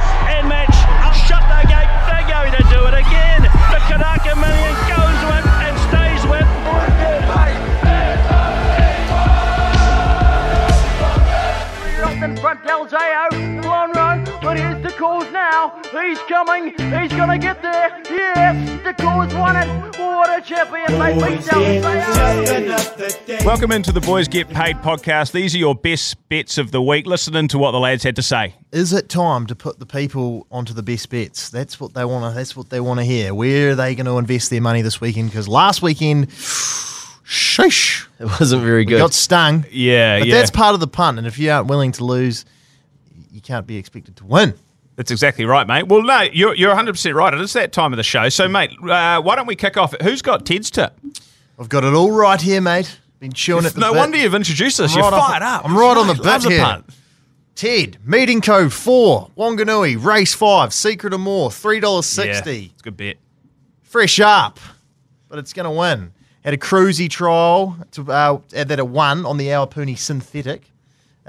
[0.00, 0.76] bet and match.
[1.26, 1.90] Shut the gate.
[2.06, 3.42] They're going to do it again.
[3.42, 6.48] The Karaka Million goes with and stays with.
[12.02, 15.80] Up in front, Delzeo, long run, but here's the cause now.
[15.92, 18.00] He's coming, he's gonna get there.
[18.10, 19.79] Yes, the cause won it.
[20.50, 20.74] Welcome
[23.70, 25.30] into the Boys Get Paid podcast.
[25.30, 27.06] These are your best bets of the week.
[27.06, 28.56] Listening to what the lads had to say.
[28.72, 31.50] Is it time to put the people onto the best bets?
[31.50, 32.36] That's what they want to.
[32.36, 33.32] That's what they want to hear.
[33.32, 35.30] Where are they going to invest their money this weekend?
[35.30, 38.98] Because last weekend, sheesh, It wasn't very we good.
[38.98, 39.64] got stung.
[39.70, 40.34] Yeah, but yeah.
[40.34, 41.18] that's part of the punt.
[41.18, 42.44] And if you aren't willing to lose,
[43.30, 44.54] you can't be expected to win.
[44.96, 45.86] That's exactly right, mate.
[45.88, 47.32] Well, no, you're, you're 100% right.
[47.32, 48.28] It is that time of the show.
[48.28, 49.94] So, mate, uh, why don't we kick off?
[50.02, 50.92] Who's got Ted's tip?
[51.58, 52.98] I've got it all right here, mate.
[53.18, 53.76] Been chewing it.
[53.76, 54.92] No wonder you've introduced us.
[54.92, 55.64] I'm You're right off- fired up.
[55.64, 56.60] I'm right on the bit a here.
[56.64, 56.84] punt.
[57.54, 62.66] Ted, meeting code four, Wanganui, race five, secret of more, three dollars Yeah, sixty.
[62.72, 63.16] it's a good bet.
[63.82, 64.58] fresh up,
[65.28, 66.12] but it's going to win.
[66.42, 70.70] Had a cruisy trial to uh, that it won on the Awapuni synthetic.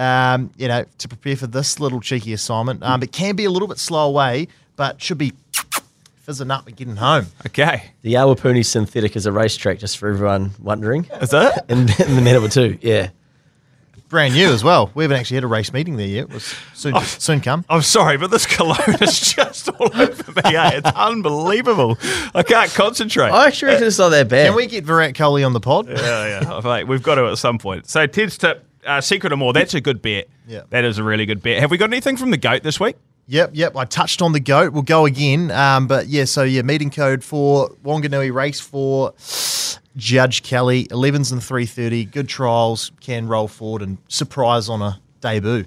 [0.00, 2.82] Um, you know, to prepare for this little cheeky assignment.
[2.82, 5.34] Um, it can be a little bit slow away, but should be
[6.22, 7.26] fizzing up and getting home.
[7.46, 7.90] Okay.
[8.02, 11.04] The Awapuni synthetic is a racetrack, just for everyone wondering.
[11.20, 11.52] Is it?
[11.68, 13.10] In, in the Manawatu, too, yeah.
[14.08, 14.90] Brand new as well.
[14.94, 16.22] We haven't actually had a race meeting there yet.
[16.24, 17.00] It was soon, Oh.
[17.02, 17.64] soon come.
[17.68, 20.56] I'm sorry, but this cologne is just all over me.
[20.56, 20.70] eh?
[20.78, 21.96] It's unbelievable.
[22.34, 23.28] I can't concentrate.
[23.30, 24.46] I actually reckon it's not that bad.
[24.48, 25.88] Can we get Virat Kohli on the pod?
[25.88, 26.60] yeah, yeah.
[26.64, 27.86] Mate, we've got to at some point.
[27.88, 30.28] So Ted's tip, uh, Secret of More, that's a good bet.
[30.46, 30.62] Yeah.
[30.70, 31.60] That is a really good bet.
[31.60, 32.96] Have we got anything from the GOAT this week?
[33.26, 33.76] Yep, yep.
[33.76, 34.72] I touched on the goat.
[34.72, 35.52] We'll go again.
[35.52, 39.14] Um, but yeah, so yeah, meeting code for Wanganui race for
[39.96, 42.06] Judge Kelly, 11s and 330.
[42.06, 45.64] Good trials, can roll forward and surprise on a debut.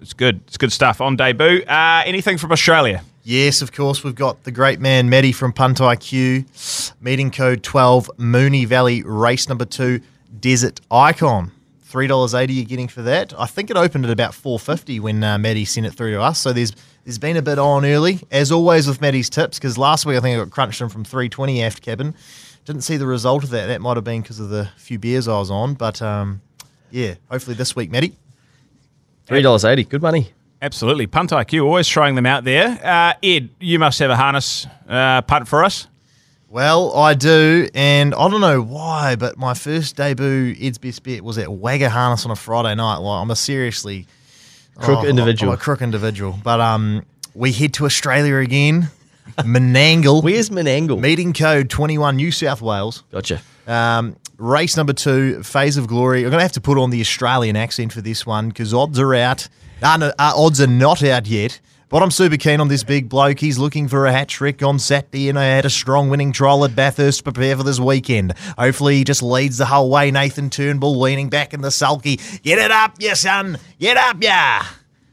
[0.00, 0.40] It's good.
[0.46, 1.62] It's good stuff on debut.
[1.66, 3.02] Uh, anything from Australia?
[3.22, 8.10] Yes, of course, we've got the great man Matty from Punt IQ, meeting code 12,
[8.18, 10.00] Moonee Valley race number two,
[10.38, 11.50] Desert Icon.
[11.90, 13.32] $3.80 you're getting for that.
[13.38, 16.38] I think it opened at about 450 when uh, Maddie sent it through to us.
[16.38, 16.72] So there's
[17.04, 20.20] there's been a bit on early, as always with Maddie's tips, because last week I
[20.20, 22.16] think I got crunched in from 320 aft cabin.
[22.64, 23.66] Didn't see the result of that.
[23.66, 25.74] That might have been because of the few beers I was on.
[25.74, 26.40] But um,
[26.90, 28.16] yeah, hopefully this week, Maddie.
[29.28, 30.32] $3.80, good money.
[30.60, 31.06] Absolutely.
[31.06, 32.78] Punt IQ, always throwing them out there.
[32.82, 35.86] Uh, Ed, you must have a harness uh, punt for us.
[36.56, 41.20] Well, I do, and I don't know why, but my first debut Ed's Best Bet
[41.20, 43.00] was at Wagga Harness on a Friday night.
[43.00, 44.06] Well, I'm a seriously
[44.76, 45.52] Crook oh, individual.
[45.52, 46.38] I'm a crook individual.
[46.42, 48.88] But um, we head to Australia again,
[49.40, 50.22] Menangle.
[50.22, 50.98] Where's Menangle?
[50.98, 53.04] meeting code 21 New South Wales.
[53.12, 53.42] Gotcha.
[53.66, 56.20] Um, race number two, Phase of Glory.
[56.24, 58.98] I'm going to have to put on the Australian accent for this one because odds
[58.98, 59.46] are out.
[59.82, 61.60] Uh, no, uh, odds are not out yet.
[61.88, 63.38] But I'm super keen on this big bloke.
[63.38, 66.64] He's looking for a hat trick on Saturday, and I had a strong winning trial
[66.64, 68.36] at Bathurst to prepare for this weekend.
[68.58, 70.10] Hopefully, he just leads the whole way.
[70.10, 72.16] Nathan Turnbull leaning back in the sulky.
[72.42, 73.58] Get it up, ya son.
[73.78, 74.66] Get up, yeah.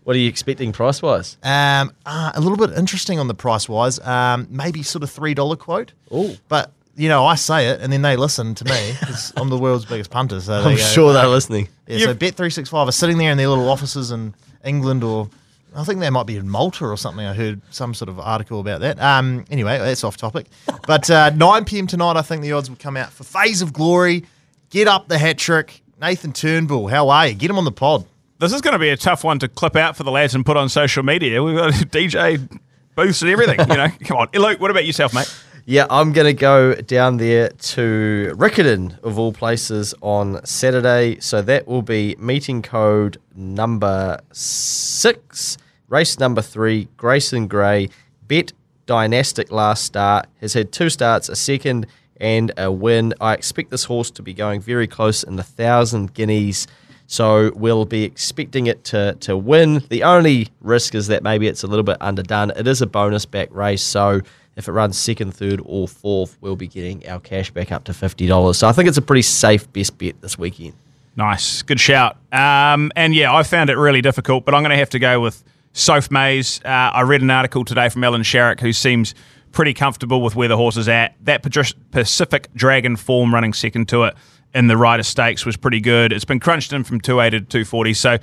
[0.04, 1.38] What are you expecting price wise?
[1.44, 4.00] Um, uh, a little bit interesting on the price wise.
[4.00, 5.94] Um, maybe sort of three dollar quote.
[6.12, 9.50] Oh, but you know, I say it and then they listen to me because I'm
[9.50, 10.42] the world's biggest punter.
[10.42, 11.70] So I'm go, sure they're listening.
[11.88, 14.34] Yeah, so Bet three six five are sitting there in their little offices in
[14.66, 15.30] England or.
[15.76, 17.26] I think they might be in Malta or something.
[17.26, 19.00] I heard some sort of article about that.
[19.00, 20.48] Um, anyway, that's off topic.
[20.86, 21.88] But uh, 9 p.m.
[21.88, 24.26] tonight, I think the odds will come out for Phase of Glory.
[24.70, 25.82] Get up the hat trick.
[26.02, 27.34] Nathan Turnbull, how are you?
[27.36, 28.06] Get him on the pod.
[28.40, 30.46] This is going to be a tough one to clip out for the lads and
[30.46, 31.42] put on social media.
[31.42, 32.60] We've got DJ
[32.96, 33.60] booths and everything.
[33.62, 34.60] You know, come on, Luke.
[34.60, 35.34] What about yourself, mate?
[35.66, 41.22] Yeah, I'm going to go down there to Riccarton, of all places, on Saturday.
[41.22, 45.58] So that will be meeting code number six,
[45.88, 47.88] race number three, Grayson Gray.
[48.28, 48.52] Bet
[48.88, 51.88] Dynastic last start, has had two starts, a second
[52.18, 53.14] and a win.
[53.22, 56.68] I expect this horse to be going very close in the thousand guineas.
[57.08, 59.84] So we'll be expecting it to, to win.
[59.88, 62.52] The only risk is that maybe it's a little bit underdone.
[62.52, 64.20] It is a bonus back race, so
[64.56, 67.94] if it runs second, third, or fourth, we'll be getting our cash back up to
[67.94, 68.58] fifty dollars.
[68.58, 70.74] So I think it's a pretty safe best bet this weekend.
[71.16, 72.18] Nice, good shout.
[72.32, 75.20] Um, and yeah, I found it really difficult, but I'm going to have to go
[75.22, 76.60] with Soph Mays.
[76.66, 79.14] Uh, I read an article today from Ellen Sharrock, who seems
[79.52, 81.14] pretty comfortable with where the horse is at.
[81.22, 81.44] That
[81.92, 84.16] Pacific Dragon form running second to it
[84.54, 86.12] in the rider Stakes was pretty good.
[86.12, 87.94] It's been crunched in from 280 to 240.
[87.94, 88.18] So,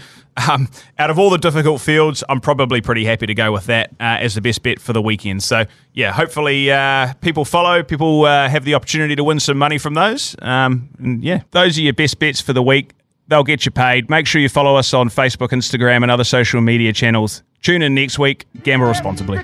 [0.49, 0.69] um,
[0.99, 4.19] out of all the difficult fields, I'm probably pretty happy to go with that uh,
[4.21, 5.43] as the best bet for the weekend.
[5.43, 9.79] So, yeah, hopefully uh, people follow, people uh, have the opportunity to win some money
[9.79, 10.37] from those.
[10.41, 12.93] Um, and yeah, those are your best bets for the week.
[13.29, 14.11] They'll get you paid.
[14.11, 17.45] Make sure you follow us on Facebook, Instagram, and other social media channels.
[17.63, 18.47] Tune in next week.
[18.65, 19.39] Gamble responsibly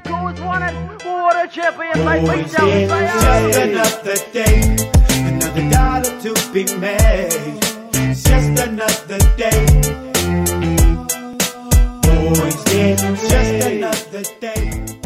[5.57, 7.59] another dollar to be made.
[7.95, 9.67] It's just another day.
[12.03, 15.06] Boys, it's just another day.